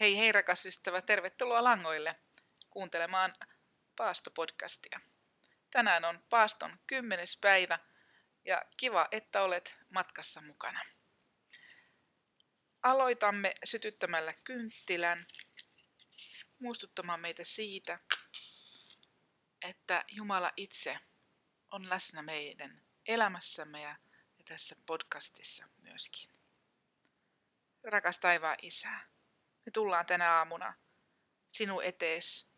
[0.00, 2.16] Hei hei rakas ystävä, tervetuloa langoille
[2.70, 3.34] kuuntelemaan
[3.96, 5.00] Paasto-podcastia.
[5.70, 7.78] Tänään on Paaston kymmenes päivä
[8.44, 10.84] ja kiva, että olet matkassa mukana.
[12.82, 15.26] Aloitamme sytyttämällä kynttilän
[16.58, 17.98] muistuttamaan meitä siitä,
[19.68, 20.98] että Jumala itse
[21.70, 23.96] on läsnä meidän elämässämme ja
[24.44, 26.30] tässä podcastissa myöskin.
[27.84, 29.00] Rakas taivaan Isä,
[29.66, 30.74] me tullaan tänä aamuna
[31.48, 32.48] sinun etees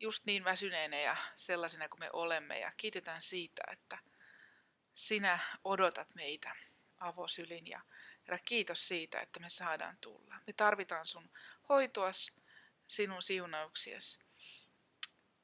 [0.00, 3.98] just niin väsyneenä ja sellaisena kuin me olemme ja kiitetään siitä, että
[4.94, 6.56] sinä odotat meitä
[7.00, 7.80] avosylin ja
[8.28, 10.34] Herra, kiitos siitä, että me saadaan tulla.
[10.46, 11.30] Me tarvitaan sun
[11.68, 12.32] hoitoas,
[12.88, 14.18] sinun siunauksias.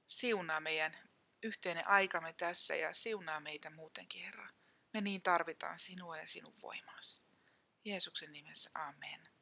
[0.06, 0.96] Siunaa meidän
[1.42, 4.48] yhteinen aikamme tässä ja siunaa meitä muutenkin, Herra.
[4.92, 7.22] Me niin tarvitaan sinua ja sinun voimaasi.
[7.84, 9.33] Jeesuksen nimessä, amen.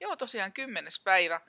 [0.00, 1.40] Joo, tosiaan kymmenes päivä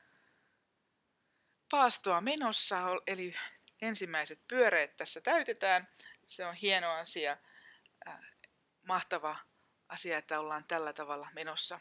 [1.72, 3.36] paastoa menossa, eli
[3.82, 5.88] ensimmäiset pyöreet tässä täytetään.
[6.26, 7.38] Se on hieno asia,
[8.08, 8.20] äh,
[8.82, 9.38] mahtava
[9.90, 11.80] asia, että ollaan tällä tavalla menossa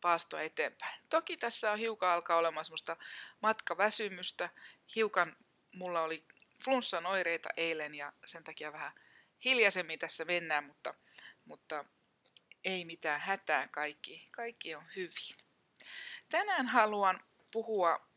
[0.00, 1.00] paastoa eteenpäin.
[1.08, 2.96] Toki tässä on hiukan alkaa olemaan semmoista
[3.40, 4.48] matkaväsymystä.
[4.94, 5.36] Hiukan
[5.72, 6.24] mulla oli
[6.64, 8.92] flunssan oireita eilen ja sen takia vähän
[9.44, 10.94] hiljaisemmin tässä mennään, mutta,
[11.44, 11.84] mutta
[12.64, 15.47] ei mitään hätää, kaikki, kaikki on hyvin.
[16.30, 18.08] Tänään haluan puhua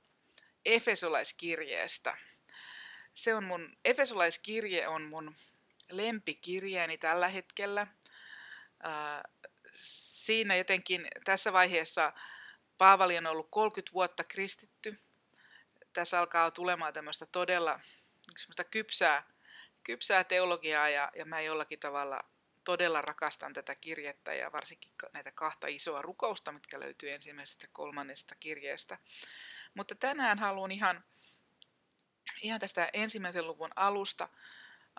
[0.65, 2.17] Efesolaiskirjeestä.
[3.13, 5.35] Se on mun, Efesolaiskirje on mun
[5.91, 7.87] lempikirjeeni tällä hetkellä.
[9.73, 12.13] Siinä jotenkin tässä vaiheessa
[12.77, 14.99] Paavali on ollut 30 vuotta kristitty.
[15.93, 17.79] Tässä alkaa tulemaan tämmöistä todella
[18.71, 19.23] kypsää,
[19.83, 22.23] kypsää teologiaa ja, ja mä jollakin tavalla
[22.63, 28.97] todella rakastan tätä kirjettä ja varsinkin näitä kahta isoa rukousta, mitkä löytyy ensimmäisestä kolmannesta kirjeestä.
[29.73, 31.03] Mutta tänään haluan ihan,
[32.41, 34.29] ihan tästä ensimmäisen luvun alusta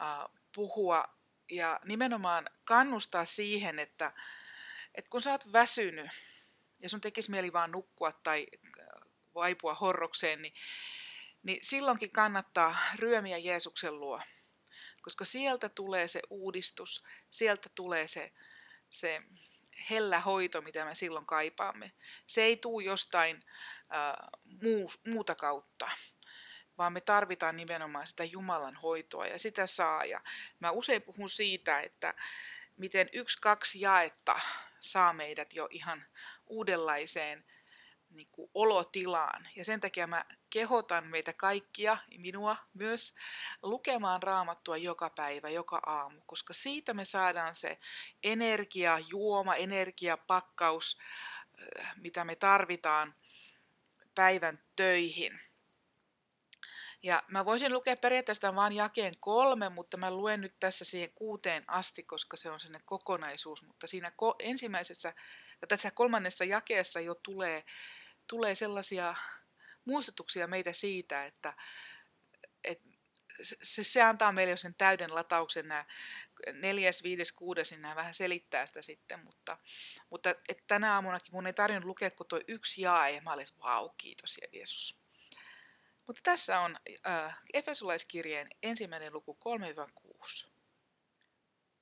[0.01, 1.05] uh, puhua
[1.51, 4.13] ja nimenomaan kannustaa siihen, että,
[4.95, 6.11] että kun sä oot väsynyt
[6.81, 8.47] ja sun tekisi mieli vaan nukkua tai
[9.35, 10.55] vaipua horrokseen, niin,
[11.43, 14.21] niin silloinkin kannattaa ryömiä Jeesuksen luo
[15.03, 18.33] koska sieltä tulee se uudistus, sieltä tulee se,
[18.91, 19.23] se
[19.91, 21.93] hellä hoito, mitä me silloin kaipaamme.
[22.27, 23.43] Se ei tule jostain
[23.77, 24.29] äh,
[24.63, 25.91] muu, muuta kautta,
[26.79, 30.05] vaan me tarvitaan nimenomaan sitä Jumalan hoitoa ja sitä saa.
[30.05, 30.21] Ja
[30.61, 32.15] mä usein puhun siitä, että
[32.77, 34.41] miten yksi, kaksi jaetta
[34.81, 36.07] saa meidät jo ihan
[36.47, 37.45] uudenlaiseen
[38.15, 39.49] niin kuin olotilaan.
[39.57, 43.15] Ja sen takia mä kehotan meitä kaikkia, minua myös,
[43.63, 47.79] lukemaan raamattua joka päivä, joka aamu, koska siitä me saadaan se
[48.23, 50.99] energia, juoma, energiapakkaus,
[51.79, 53.15] äh, mitä me tarvitaan
[54.15, 55.41] päivän töihin.
[57.03, 61.65] Ja mä voisin lukea periaatteessa vain jakeen kolme, mutta mä luen nyt tässä siihen kuuteen
[61.67, 63.63] asti, koska se on sellainen kokonaisuus.
[63.63, 65.15] Mutta siinä ensimmäisessä,
[65.61, 67.65] ja tässä kolmannessa jakeessa jo tulee
[68.33, 69.15] tulee sellaisia
[69.85, 71.55] muistutuksia meitä siitä, että,
[72.65, 72.89] että
[73.63, 75.85] se, se antaa meille jo sen täyden latauksen, nämä
[76.53, 79.59] neljäs, viides, kuudes, niin nämä vähän selittää sitä sitten, mutta,
[80.11, 83.47] mutta että tänä aamunakin mun ei tarvinnut lukea kuin tuo yksi jae, ja mä olin,
[83.63, 84.97] vau, kiitos Jeesus.
[86.07, 86.77] Mutta tässä on
[87.07, 89.39] äh, Efesolaiskirjeen ensimmäinen luku
[90.45, 90.51] 3-6.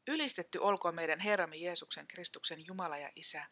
[0.09, 3.47] Ylistetty olkoon meidän Herramme Jeesuksen Kristuksen Jumala ja Isä,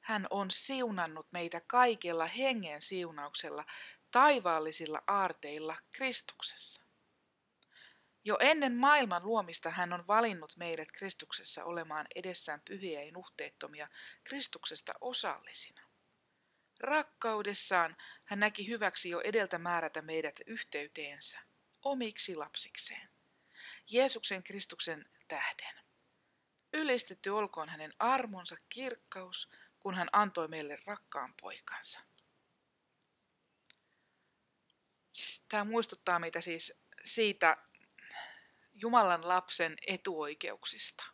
[0.00, 3.64] hän on siunannut meitä kaikella hengen siunauksella
[4.10, 6.82] taivaallisilla aarteilla Kristuksessa.
[8.24, 13.88] Jo ennen maailman luomista hän on valinnut meidät Kristuksessa olemaan edessään pyhiä ja nuhteettomia
[14.24, 15.88] Kristuksesta osallisina.
[16.80, 21.38] Rakkaudessaan hän näki hyväksi jo edeltä määrätä meidät yhteyteensä,
[21.82, 23.08] omiksi lapsikseen.
[23.90, 25.74] Jeesuksen Kristuksen tähden.
[26.72, 29.50] Ylistetty olkoon hänen armonsa kirkkaus,
[29.80, 32.00] kun hän antoi meille rakkaan poikansa.
[35.48, 37.56] Tämä muistuttaa meitä siis siitä
[38.74, 41.04] Jumalan lapsen etuoikeuksista.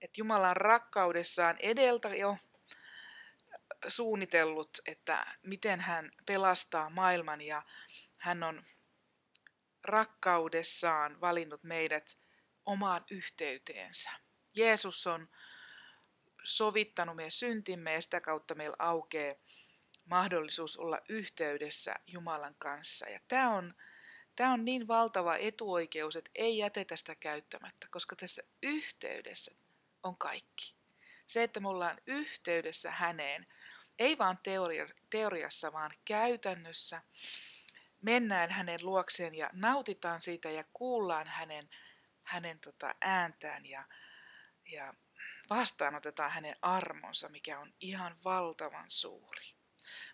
[0.00, 2.36] Että Jumalan rakkaudessaan edeltä jo
[3.88, 7.62] suunnitellut, että miten hän pelastaa maailman ja
[8.16, 8.64] hän on
[9.84, 12.18] rakkaudessaan valinnut meidät
[12.66, 14.10] omaan yhteyteensä.
[14.56, 15.28] Jeesus on
[16.44, 19.34] sovittanut meidän syntimme ja sitä kautta meillä aukeaa
[20.04, 23.08] mahdollisuus olla yhteydessä Jumalan kanssa.
[23.08, 23.74] Ja tämä on,
[24.36, 29.54] tämä on niin valtava etuoikeus, että ei jätetä sitä käyttämättä, koska tässä yhteydessä
[30.02, 30.74] on kaikki.
[31.26, 33.46] Se, että me ollaan yhteydessä häneen,
[33.98, 37.02] Ei vaan teoria, teoriassa, vaan käytännössä
[38.02, 41.68] mennään hänen luokseen ja nautitaan siitä ja kuullaan hänen,
[42.22, 43.84] hänen tota ääntään ja,
[44.66, 44.94] ja
[45.50, 49.44] vastaanotetaan hänen armonsa, mikä on ihan valtavan suuri.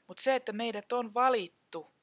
[0.07, 1.97] Mutta se, että meidät on valittu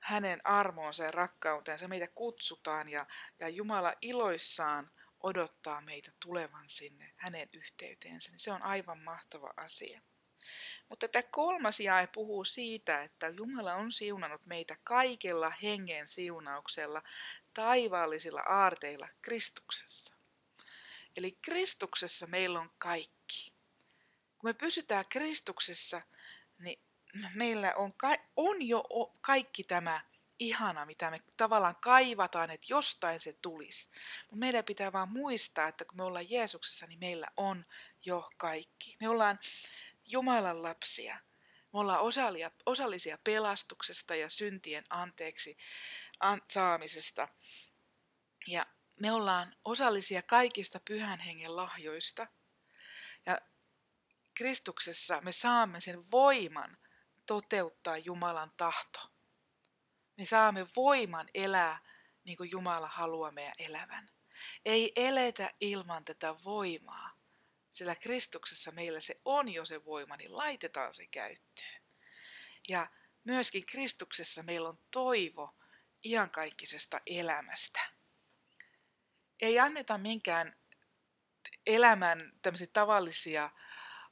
[0.00, 3.06] hänen armoonsa ja rakkautensa, meitä kutsutaan ja,
[3.38, 4.90] ja Jumala iloissaan
[5.22, 10.00] odottaa meitä tulevan sinne hänen yhteyteensä, niin se on aivan mahtava asia.
[10.88, 17.02] Mutta tämä kolmas jae puhuu siitä, että Jumala on siunannut meitä kaikella hengen siunauksella,
[17.54, 20.17] taivaallisilla aarteilla Kristuksessa.
[21.18, 23.52] Eli Kristuksessa meillä on kaikki.
[24.38, 26.02] Kun me pysytään Kristuksessa,
[26.58, 26.82] niin
[27.34, 27.94] meillä on,
[28.36, 28.84] on jo
[29.20, 30.00] kaikki tämä
[30.38, 33.88] ihana, mitä me tavallaan kaivataan, että jostain se tulisi.
[34.20, 37.66] Mutta meidän pitää vaan muistaa, että kun me ollaan Jeesuksessa, niin meillä on
[38.04, 38.96] jo kaikki.
[39.00, 39.38] Me ollaan
[40.06, 41.20] Jumalan lapsia.
[41.72, 42.00] Me ollaan
[42.66, 45.56] osallisia pelastuksesta ja syntien anteeksi
[46.48, 47.28] saamisesta.
[48.46, 48.66] Ja
[49.00, 52.26] me ollaan osallisia kaikista pyhän hengen lahjoista.
[53.26, 53.40] Ja
[54.34, 56.78] Kristuksessa me saamme sen voiman
[57.26, 59.00] toteuttaa Jumalan tahto.
[60.16, 61.78] Me saamme voiman elää
[62.24, 64.08] niin kuin Jumala haluaa meidän elävän.
[64.64, 67.10] Ei eletä ilman tätä voimaa,
[67.70, 71.82] sillä Kristuksessa meillä se on jo se voima, niin laitetaan se käyttöön.
[72.68, 72.90] Ja
[73.24, 75.56] myöskin Kristuksessa meillä on toivo
[76.04, 77.97] iankaikkisesta elämästä.
[79.40, 80.56] Ei anneta minkään
[81.66, 83.50] elämän tämmöisiä tavallisia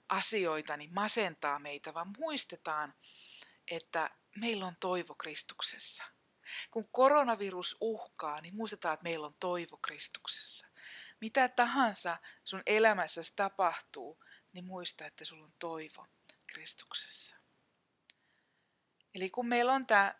[0.09, 2.95] asioita niin masentaa meitä, vaan muistetaan,
[3.71, 6.05] että meillä on toivo Kristuksessa.
[6.71, 10.67] Kun koronavirus uhkaa, niin muistetaan, että meillä on toivo Kristuksessa.
[11.21, 16.07] Mitä tahansa sun elämässäsi tapahtuu, niin muista, että sulla on toivo
[16.47, 17.37] Kristuksessa.
[19.15, 20.15] Eli kun meillä on tämä,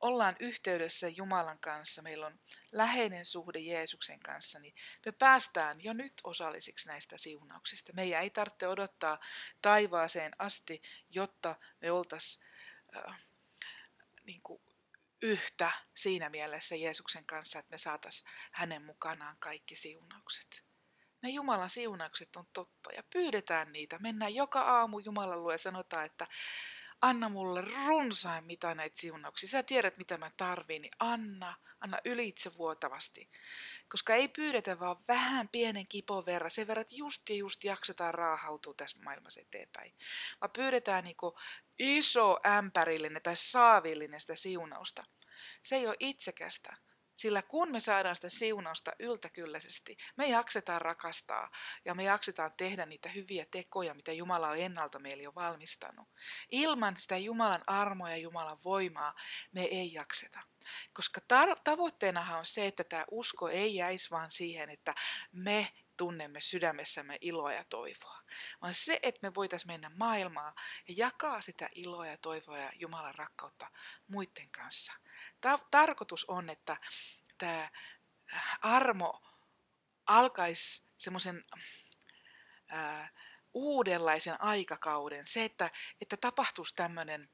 [0.00, 2.40] ollaan yhteydessä Jumalan kanssa, meillä on
[2.72, 4.74] läheinen suhde Jeesuksen kanssa, niin
[5.06, 7.92] me päästään jo nyt osallisiksi näistä siunauksista.
[7.92, 9.18] Meidän ei tarvitse odottaa
[9.62, 12.44] taivaaseen asti, jotta me oltaisiin
[12.96, 13.26] äh,
[14.24, 14.42] niin
[15.22, 20.68] yhtä siinä mielessä Jeesuksen kanssa, että me saataisiin hänen mukanaan kaikki siunaukset.
[21.22, 23.98] Ne Jumalan siunaukset on totta ja pyydetään niitä.
[23.98, 26.26] Mennään joka aamu Jumalan luo ja sanotaan, että
[27.00, 29.48] anna mulle runsain mitä näitä siunauksia.
[29.48, 33.30] Sä tiedät, mitä mä tarviin, niin anna, anna ylitse vuotavasti.
[33.88, 38.14] Koska ei pyydetä vaan vähän pienen kipon verran, sen verran, että just ja just jaksetaan
[38.14, 39.94] raahautua tässä maailmassa eteenpäin.
[40.40, 41.16] Vaan pyydetään niin
[41.78, 45.04] iso ämpärillinen tai saavillinen sitä siunausta.
[45.62, 46.76] Se ei ole itsekästä,
[47.18, 51.50] sillä kun me saadaan sitä siunausta yltäkylläisesti, me jaksetaan rakastaa
[51.84, 56.08] ja me jaksetaan tehdä niitä hyviä tekoja, mitä Jumala on ennalta meille jo valmistanut.
[56.50, 59.14] Ilman sitä Jumalan armoa ja Jumalan voimaa
[59.52, 60.40] me ei jakseta.
[60.92, 64.94] Koska tar- tavoitteenahan on se, että tämä usko ei jäisi vaan siihen, että
[65.32, 68.22] me tunnemme sydämessämme iloa ja toivoa,
[68.62, 70.54] vaan se, että me voitaisiin mennä maailmaa
[70.88, 73.70] ja jakaa sitä iloa ja toivoa ja Jumalan rakkautta
[74.06, 74.92] muiden kanssa.
[75.40, 76.76] Ta- tarkoitus on, että
[77.38, 77.70] tämä
[78.62, 79.22] armo
[80.06, 81.44] alkaisi semmoisen
[83.54, 85.26] uudenlaisen aikakauden.
[85.26, 87.30] Se, että, että tapahtuisi tämmöinen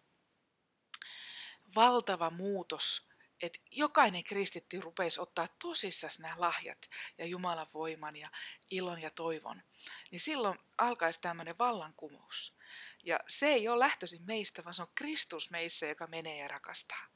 [1.75, 3.09] valtava muutos
[3.47, 8.29] että jokainen kristitty rupeisi ottaa tosissaan nämä lahjat ja Jumalan voiman ja
[8.71, 9.63] ilon ja toivon,
[10.11, 12.57] niin silloin alkaisi tämmöinen vallankumous.
[13.05, 17.07] Ja se ei ole lähtöisin meistä, vaan se on Kristus meissä, joka menee ja rakastaa.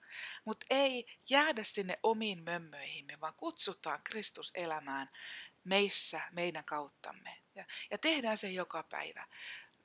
[0.45, 5.11] Mutta ei jäädä sinne omiin mömmöihimme, vaan kutsutaan Kristus elämään
[5.65, 7.43] meissä, meidän kauttamme.
[7.55, 9.27] Ja, ja tehdään se joka päivä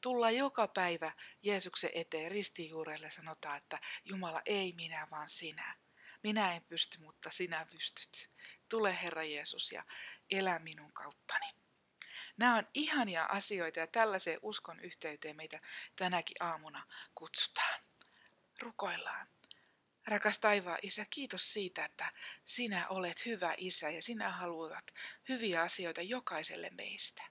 [0.04, 1.12] tullaan joka päivä
[1.44, 5.76] Jeesuksen eteen ristijuurelle sanotaan, että Jumala ei minä, vaan sinä.
[6.24, 8.30] Minä en pysty, mutta sinä pystyt.
[8.70, 9.84] Tule Herra Jeesus ja
[10.32, 11.46] elä minun kauttani.
[12.38, 15.60] Nämä on ihania asioita ja tällaiseen uskon yhteyteen meitä
[15.96, 17.84] tänäkin aamuna kutsutaan.
[18.60, 19.28] Rukoillaan.
[20.08, 22.12] Rakas taivaan Isä, kiitos siitä, että
[22.46, 24.94] sinä olet hyvä Isä ja sinä haluat
[25.30, 27.24] hyviä asioita jokaiselle meistä.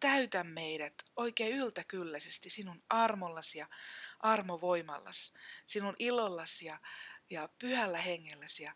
[0.00, 3.68] Täytä meidät oikein yltäkylläisesti sinun armollasi ja
[4.20, 5.32] armovoimallasi,
[5.66, 6.78] sinun ilollasi ja
[7.30, 8.74] ja pyhällä hengelläsi ja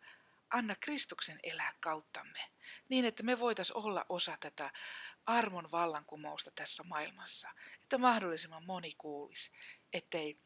[0.50, 2.50] anna Kristuksen elää kauttamme,
[2.88, 4.70] niin että me voitaisiin olla osa tätä
[5.26, 7.48] armon vallankumousta tässä maailmassa,
[7.82, 9.52] että mahdollisimman moni kuulisi,
[9.92, 10.38] ettei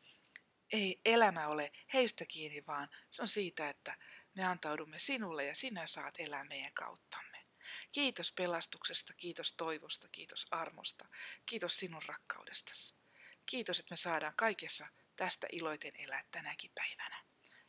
[0.73, 3.97] ei elämä ole heistä kiinni, vaan se on siitä, että
[4.35, 7.47] me antaudumme sinulle ja sinä saat elää meidän kauttamme.
[7.93, 11.09] Kiitos pelastuksesta, kiitos toivosta, kiitos armosta,
[11.47, 12.95] kiitos sinun rakkaudestasi.
[13.47, 14.87] Kiitos, että me saadaan kaikessa
[15.17, 17.25] tästä iloiten elää tänäkin päivänä.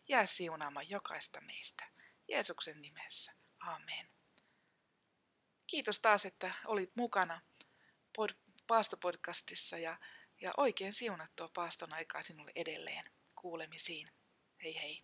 [0.07, 1.87] Jää siunaamaan jokaista meistä.
[2.27, 3.33] Jeesuksen nimessä.
[3.59, 4.09] Amen.
[5.67, 7.41] Kiitos taas, että olit mukana
[8.19, 8.37] pod-
[8.67, 9.97] paastopodcastissa ja,
[10.41, 13.11] ja oikein siunattua paaston aikaa sinulle edelleen.
[13.35, 14.11] Kuulemisiin.
[14.63, 15.03] Hei hei.